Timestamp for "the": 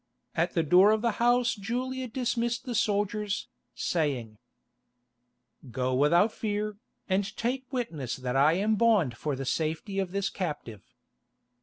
0.55-0.63, 1.03-1.19, 2.65-2.73, 9.35-9.45